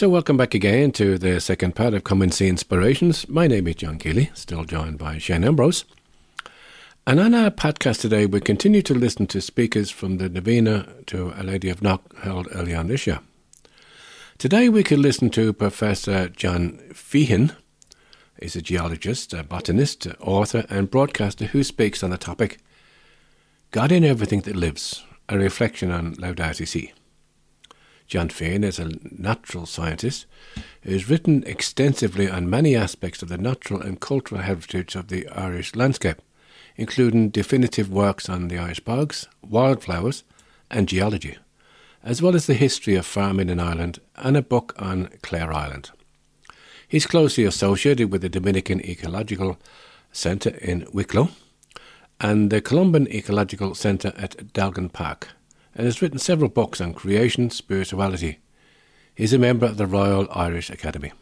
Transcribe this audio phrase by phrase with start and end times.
[0.00, 3.28] So, welcome back again to the second part of Come and See Inspirations.
[3.28, 5.84] My name is John Keeley, still joined by Shane Ambrose.
[7.06, 11.32] And on our podcast today, we continue to listen to speakers from the Novena to
[11.32, 13.20] Our Lady of Knock held early on this year.
[14.38, 17.54] Today, we could listen to Professor John Feehan.
[18.40, 22.56] He's a geologist, a botanist, author, and broadcaster who speaks on the topic
[23.70, 26.94] God in Everything That Lives, a reflection on Laudato Si.
[28.10, 30.26] John Feehan is a natural scientist
[30.82, 35.28] who has written extensively on many aspects of the natural and cultural heritage of the
[35.28, 36.20] Irish landscape,
[36.74, 40.24] including definitive works on the Irish bogs, wildflowers,
[40.72, 41.38] and geology,
[42.02, 45.90] as well as the history of farming in Ireland and a book on Clare Island.
[46.88, 49.56] He's closely associated with the Dominican Ecological
[50.10, 51.28] Centre in Wicklow
[52.18, 55.28] and the Columban Ecological Centre at Dalgan Park
[55.74, 58.38] and has written several books on creation spirituality.
[59.14, 61.12] He's a member of the Royal Irish Academy.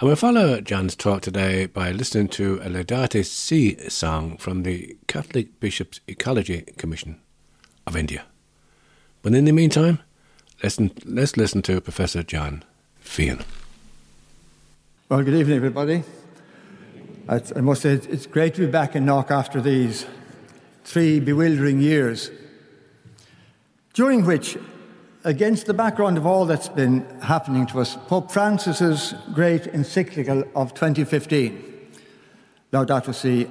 [0.00, 4.96] And we'll follow John's talk today by listening to a Laudato Si song from the
[5.06, 7.20] Catholic Bishops' Ecology Commission
[7.86, 8.24] of India.
[9.22, 9.98] But in the meantime,
[10.62, 12.64] listen, let's listen to Professor John
[13.04, 13.44] Feehan.
[15.10, 16.04] Well, good evening, everybody.
[17.28, 20.06] I must say it's great to be back in Knock after these
[20.84, 22.30] three bewildering years
[23.92, 24.56] during which,
[25.24, 30.74] against the background of all that's been happening to us, Pope Francis's great encyclical of
[30.74, 31.90] 2015,
[32.72, 33.48] Laudato Si,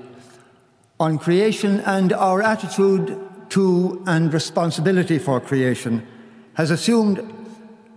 [1.00, 6.06] on creation and our attitude to and responsibility for creation,
[6.54, 7.20] has assumed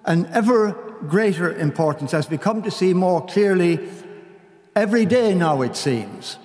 [0.04, 0.72] an ever
[1.08, 3.78] greater importance as we come to see more clearly
[4.74, 6.38] every day now, it seems,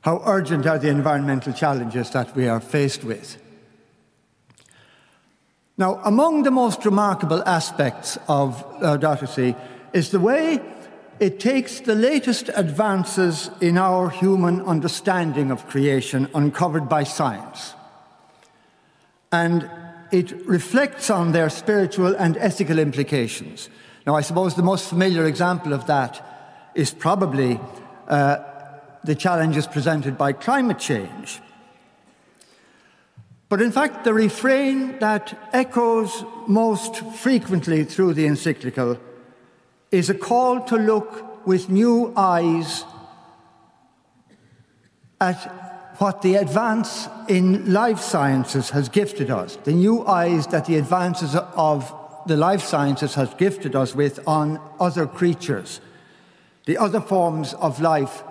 [0.00, 3.36] how urgent are the environmental challenges that we are faced with.
[5.78, 9.54] Now, among the most remarkable aspects of Laudato Si
[9.92, 10.60] is the way
[11.20, 17.74] it takes the latest advances in our human understanding of creation uncovered by science
[19.32, 19.70] and
[20.12, 23.68] it reflects on their spiritual and ethical implications.
[24.06, 27.60] Now, I suppose the most familiar example of that is probably
[28.08, 28.38] uh,
[29.04, 31.40] the challenges presented by climate change.
[33.48, 38.98] But in fact, the refrain that echoes most frequently through the encyclical
[39.92, 42.84] is a call to look with new eyes
[45.20, 45.36] at
[45.98, 51.34] what the advance in life sciences has gifted us, the new eyes that the advances
[51.34, 51.94] of
[52.26, 55.80] the life sciences has gifted us with on other creatures,
[56.66, 58.22] the other forms of life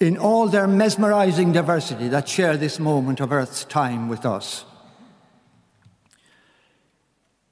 [0.00, 4.64] in all their mesmerizing diversity that share this moment of Earth's time with us.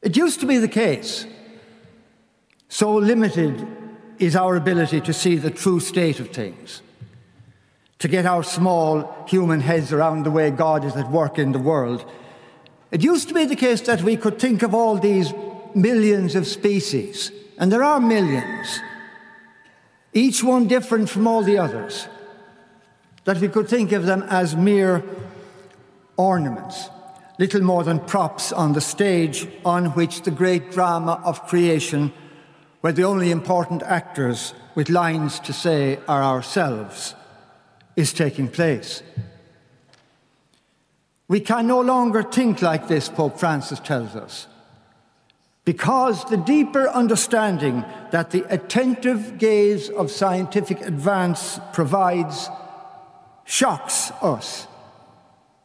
[0.01, 1.27] It used to be the case,
[2.69, 3.67] so limited
[4.19, 6.83] is our ability to see the true state of things,
[7.99, 11.59] to get our small human heads around the way God is at work in the
[11.59, 12.09] world.
[12.93, 15.33] It used to be the case that we could think of all these
[15.75, 18.81] millions of species, and there are millions,
[20.12, 22.06] each one different from all the others
[23.26, 25.04] that we could think of them as mere
[26.16, 26.88] ornaments,
[27.38, 32.12] little more than props on the stage on which the great drama of creation,
[32.81, 37.14] where the only important actors with lines to say are ourselves,
[37.97, 39.03] is taking place.
[41.26, 44.47] We can no longer think like this, Pope Francis tells us,
[45.64, 52.48] because the deeper understanding that the attentive gaze of scientific advance provides
[53.47, 54.67] shocks us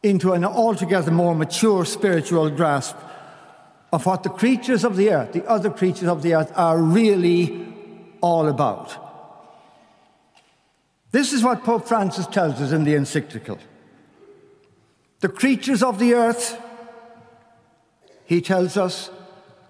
[0.02, 2.96] into an altogether more mature spiritual grasp
[3.92, 7.66] of what the creatures of the earth, the other creatures of the earth, are really
[8.22, 8.96] all about.
[11.10, 13.58] This is what Pope Francis tells us in the encyclical.
[15.20, 16.58] The creatures of the earth,
[18.24, 19.10] he tells us,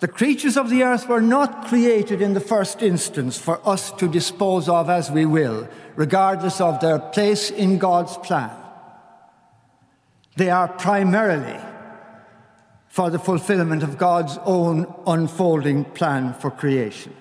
[0.03, 4.09] the creatures of the earth were not created in the first instance for us to
[4.09, 8.51] dispose of as we will, regardless of their place in God's plan.
[10.35, 11.57] They are primarily
[12.89, 17.15] for the fulfillment of God's own unfolding plan for creation.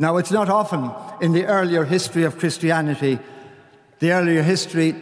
[0.00, 0.90] Now, it's not often
[1.22, 3.20] in the earlier history of Christianity,
[4.00, 4.96] the earlier history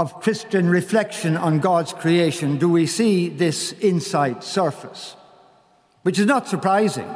[0.00, 5.14] of Christian reflection on God's creation do we see this insight surface,
[6.04, 7.08] which is not surprising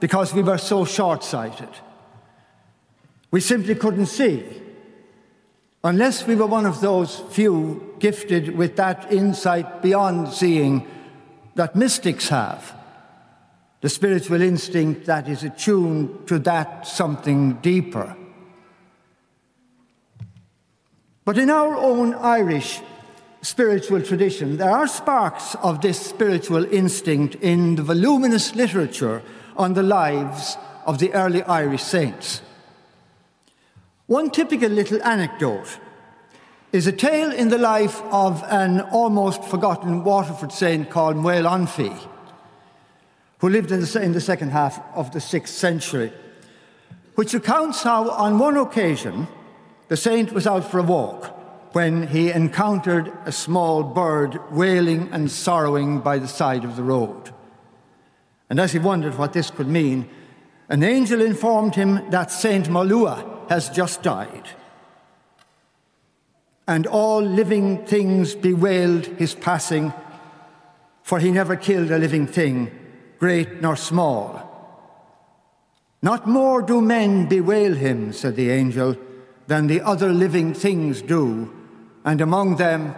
[0.00, 1.68] because we were so short sighted.
[3.30, 4.44] We simply couldn't see.
[5.84, 10.88] Unless we were one of those few gifted with that insight beyond seeing,
[11.54, 12.74] that mystics have,
[13.82, 18.16] the spiritual instinct that is attuned to that something deeper.
[21.26, 22.80] But in our own Irish
[23.42, 29.22] spiritual tradition, there are sparks of this spiritual instinct in the voluminous literature
[29.56, 30.56] on the lives
[30.86, 32.42] of the early Irish saints.
[34.06, 35.80] One typical little anecdote
[36.72, 41.66] is a tale in the life of an almost forgotten Waterford saint called Mael
[43.38, 46.12] who lived in the, in the second half of the sixth century,
[47.16, 49.26] which recounts how, on one occasion,
[49.88, 51.32] the saint was out for a walk
[51.72, 57.32] when he encountered a small bird wailing and sorrowing by the side of the road.
[58.48, 60.08] And as he wondered what this could mean,
[60.68, 64.48] an angel informed him that Saint Molua has just died.
[66.66, 69.92] And all living things bewailed his passing,
[71.02, 72.70] for he never killed a living thing,
[73.18, 74.42] great nor small.
[76.02, 78.96] Not more do men bewail him, said the angel,
[79.46, 81.52] than the other living things do,
[82.04, 82.94] and among them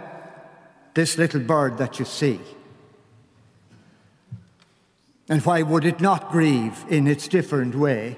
[0.93, 2.39] this little bird that you see.
[5.29, 8.17] And why would it not grieve in its different way?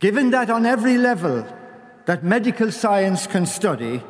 [0.00, 1.46] Given that on every level
[2.06, 4.02] that medical science can study,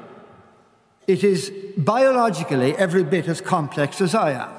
[1.08, 4.52] it is biologically every bit as complex as I am.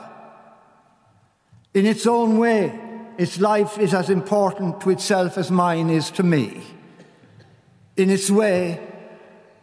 [1.73, 2.77] In its own way,
[3.17, 6.63] its life is as important to itself as mine is to me.
[7.99, 8.79] In its way,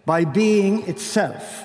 [0.04, 1.64] by being itself,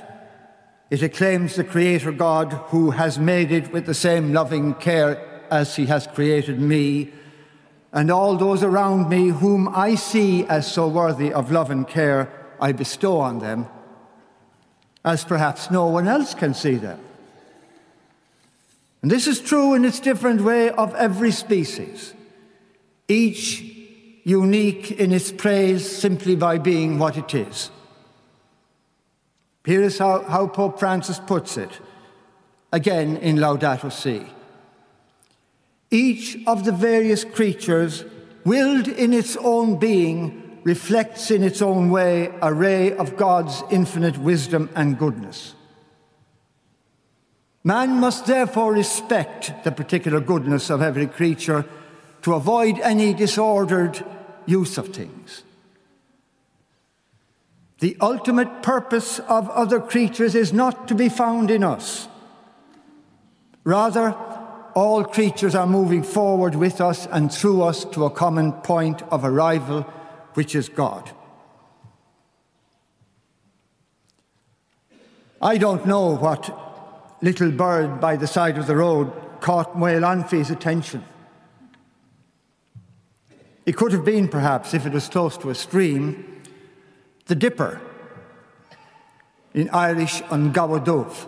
[0.89, 5.19] it acclaims the Creator God who has made it with the same loving care
[5.51, 7.11] as He has created me,
[7.91, 12.31] and all those around me whom I see as so worthy of love and care,
[12.57, 13.67] I bestow on them,
[15.03, 17.01] as perhaps no one else can see them.
[19.01, 22.13] And this is true in its different way of every species,
[23.09, 23.80] each
[24.23, 27.71] unique in its praise simply by being what it is.
[29.65, 31.79] Here is how, how Pope Francis puts it,
[32.71, 34.25] again in Laudato Si.
[35.89, 38.05] Each of the various creatures,
[38.45, 44.17] willed in its own being, reflects in its own way a ray of God's infinite
[44.17, 45.53] wisdom and goodness.
[47.63, 51.65] Man must therefore respect the particular goodness of every creature
[52.21, 54.03] to avoid any disordered
[54.45, 55.43] use of things.
[57.79, 62.07] The ultimate purpose of other creatures is not to be found in us.
[63.63, 64.15] Rather,
[64.75, 69.25] all creatures are moving forward with us and through us to a common point of
[69.25, 69.81] arrival,
[70.35, 71.11] which is God.
[75.41, 76.55] I don't know what
[77.21, 81.03] little bird by the side of the road caught Mael Anfaid's attention.
[83.65, 86.41] It could have been, perhaps, if it was close to a stream,
[87.27, 87.79] the dipper,
[89.53, 91.27] in Irish, an gabha dubh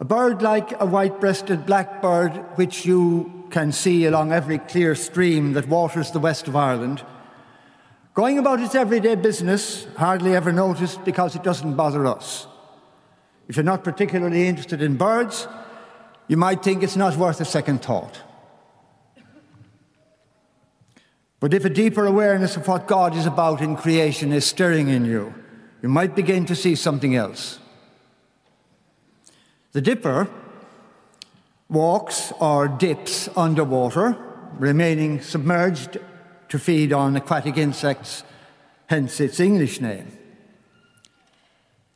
[0.00, 5.52] a bird like a white breasted blackbird, which you can see along every clear stream
[5.52, 7.04] that waters the west of Ireland,
[8.14, 12.46] going about its everyday business, hardly ever noticed because it doesn't bother us.
[13.46, 15.46] If you're not particularly interested in birds,
[16.28, 18.22] you might think it's not worth a second thought.
[21.40, 25.06] But if a deeper awareness of what God is about in creation is stirring in
[25.06, 25.34] you,
[25.82, 27.58] you might begin to see something else.
[29.72, 30.28] The dipper
[31.70, 34.18] walks or dips underwater,
[34.58, 35.96] remaining submerged
[36.50, 38.22] to feed on aquatic insects,
[38.88, 40.18] hence its English name.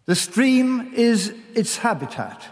[0.07, 2.47] The stream is its habitat,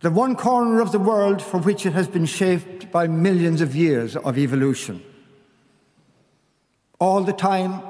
[0.00, 3.74] the one corner of the world for which it has been shaped by millions of
[3.74, 5.02] years of evolution.
[7.00, 7.82] All the time,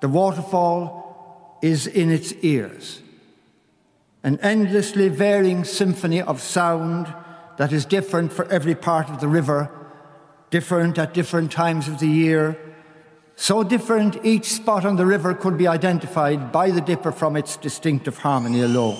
[0.00, 3.02] the waterfall is in its ears
[4.22, 7.12] an endlessly varying symphony of sound
[7.56, 9.70] that is different for every part of the river,
[10.50, 12.58] different at different times of the year.
[13.36, 17.56] So different, each spot on the river could be identified by the dipper from its
[17.56, 18.98] distinctive harmony alone.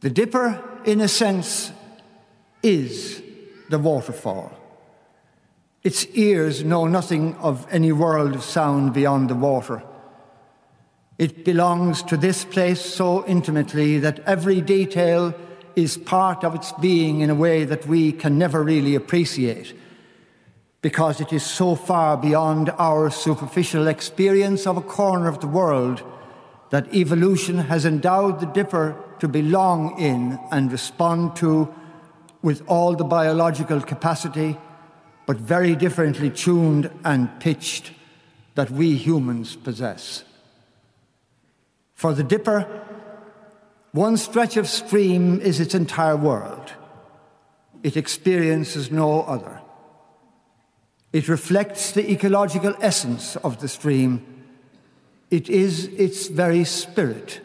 [0.00, 1.72] The dipper, in a sense,
[2.62, 3.22] is
[3.68, 4.52] the waterfall.
[5.86, 9.84] Its ears know nothing of any world of sound beyond the water.
[11.16, 15.32] It belongs to this place so intimately that every detail
[15.76, 19.74] is part of its being in a way that we can never really appreciate
[20.82, 26.02] because it is so far beyond our superficial experience of a corner of the world
[26.70, 31.72] that evolution has endowed the dipper to belong in and respond to
[32.42, 34.56] with all the biological capacity,
[35.26, 37.92] but very differently tuned and pitched
[38.54, 40.24] that we humans possess.
[41.94, 42.66] For the dipper,
[43.92, 46.72] one stretch of stream is its entire world.
[47.82, 49.60] It experiences no other.
[51.12, 54.44] It reflects the ecological essence of the stream.
[55.30, 57.40] It is its very spirit.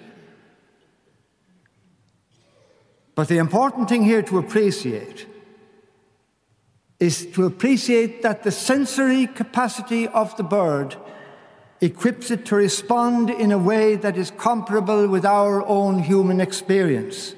[3.15, 5.27] But the important thing here to appreciate
[7.01, 10.95] is to appreciate that the sensory capacity of the bird
[11.81, 17.33] equips it to respond in a way that is comparable with our own human experience.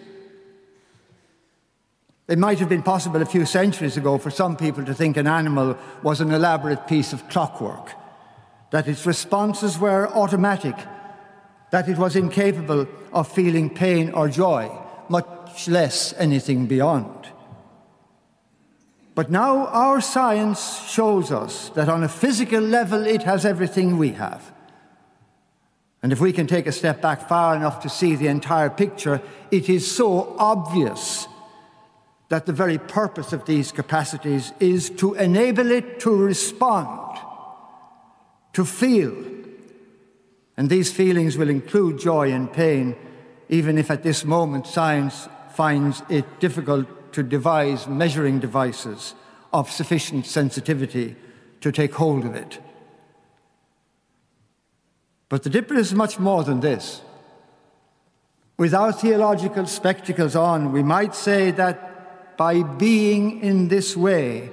[2.27, 5.27] It might have been possible a few centuries ago for some people to think an
[5.27, 7.93] animal was an elaborate piece of clockwork,
[8.71, 10.75] that its responses were automatic,
[11.71, 14.69] that it was incapable of feeling pain or joy,
[15.07, 17.22] much less anything beyond.
[19.15, 24.09] But now our science shows us that on a physical level it has everything we
[24.13, 24.51] have.
[26.01, 29.21] And if we can take a step back far enough to see the entire picture,
[29.51, 31.27] it is so obvious
[32.29, 37.19] that the very purpose of these capacities is to enable it to respond,
[38.53, 39.13] to feel.
[40.57, 42.95] And these feelings will include joy and pain,
[43.49, 49.15] even if at this moment science finds it difficult to devise measuring devices
[49.51, 51.15] of sufficient sensitivity
[51.61, 52.59] to take hold of it.
[55.29, 57.01] But the dipper is much more than this.
[58.57, 64.51] With our theological spectacles on, we might say that by being in this way,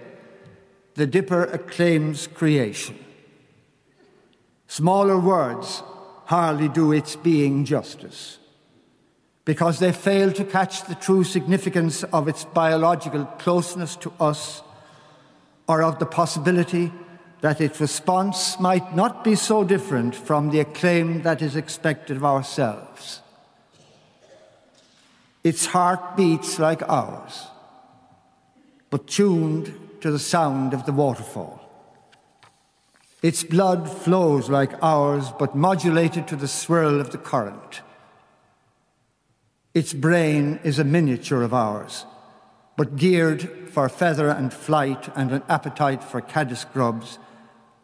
[0.94, 2.98] the dipper acclaims creation.
[4.66, 5.82] Smaller words
[6.26, 8.39] hardly do its being justice
[9.44, 14.62] because they fail to catch the true significance of its biological closeness to us
[15.66, 16.92] or of the possibility
[17.40, 22.24] that its response might not be so different from the acclaim that is expected of
[22.24, 23.22] ourselves.
[25.42, 27.46] Its heart beats like ours,
[28.90, 31.60] but tuned to the sound of the waterfall.
[33.22, 37.80] Its blood flows like ours, but modulated to the swirl of the current.
[39.72, 42.04] Its brain is a miniature of ours,
[42.76, 47.18] but geared for feather and flight and an appetite for caddis grubs,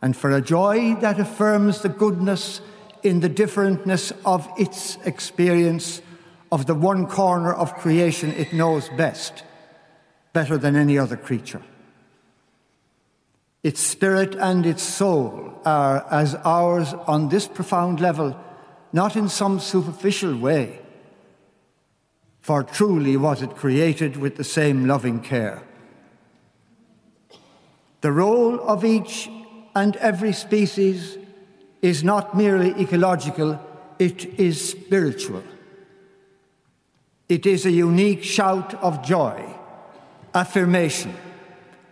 [0.02, 2.61] and for a joy that affirms the goodness
[3.05, 6.02] in the differentness of its experience
[6.50, 9.45] of the one corner of creation it knows best,
[10.33, 11.62] better than any other creature.
[13.62, 18.37] Its spirit and its soul are as ours on this profound level,
[18.93, 20.81] not in some superficial way
[22.47, 25.65] for truly was it created with the same loving care.
[28.03, 29.29] The role of each
[29.75, 31.19] and every species
[31.83, 33.59] is not merely ecological,
[33.99, 35.43] it is spiritual.
[37.29, 39.43] It is a unique shout of joy,
[40.33, 41.17] affirmation,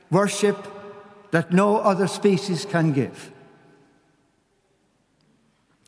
[0.08, 0.68] worship
[1.32, 3.32] that no other species can give.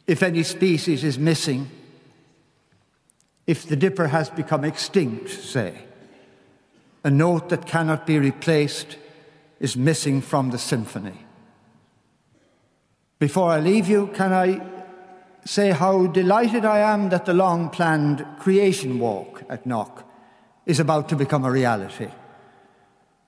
[0.09, 1.71] If any species is missing,
[3.47, 5.79] if the dipper has become extinct, say,
[7.05, 8.97] a note that cannot be replaced
[9.61, 11.25] is missing from the symphony.
[13.19, 14.61] Before I leave you, can I
[15.45, 20.05] say how delighted I am that the long planned creation walk at Knock
[20.67, 22.09] is about to become a reality?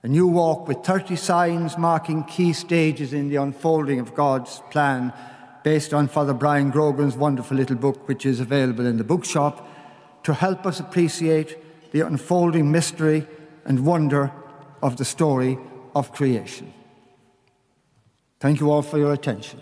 [0.03, 5.13] A new walk with 30 signs marking key stages in the unfolding of God's plan,
[5.63, 9.68] based on Father Brian Grogan's wonderful little book, which is available in the bookshop
[10.29, 11.57] to help us appreciate
[11.91, 13.25] the unfolding mystery
[13.65, 14.31] and wonder
[14.79, 15.57] of the story
[15.95, 16.71] of creation.
[18.39, 19.59] Thank you all for your attention.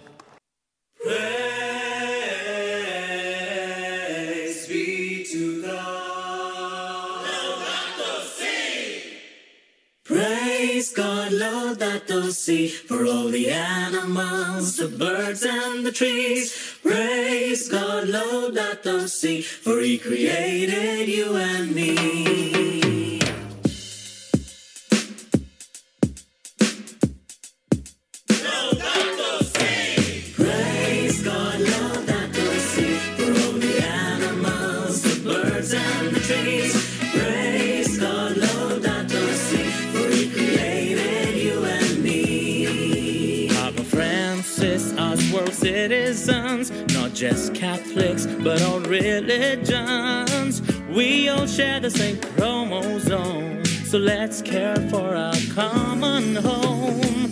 [12.31, 16.77] Si for all the animals, the birds and the trees.
[16.81, 22.87] Praise God, Lord, that Laudato Si, for He created you and me.
[47.29, 50.62] Just Catholics, but all religions.
[50.88, 57.26] We all share the same chromosome, so let's care for our common home.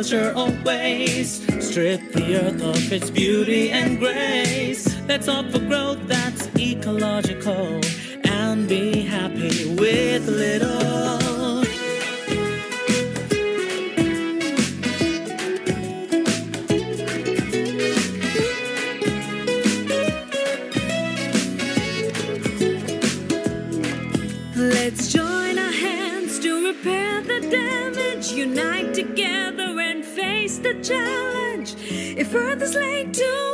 [0.00, 4.88] Culture of waste, stripped the earth of its beauty and grace.
[5.06, 7.82] Let's opt for growth that's ecological
[8.24, 11.60] and be happy with little.
[24.56, 29.29] Let's join our hands to repair the damage, unite together
[30.90, 31.74] challenge.
[32.18, 33.49] If Earth is laid to